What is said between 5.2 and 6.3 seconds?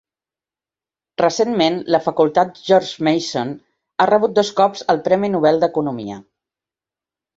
Nobel d'Economia.